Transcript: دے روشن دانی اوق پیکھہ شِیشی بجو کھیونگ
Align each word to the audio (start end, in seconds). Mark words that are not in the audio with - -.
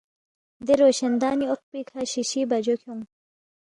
دے 0.65 0.73
روشن 0.81 1.11
دانی 1.21 1.45
اوق 1.49 1.61
پیکھہ 1.69 2.01
شِیشی 2.11 2.41
بجو 2.49 2.75
کھیونگ 2.81 3.03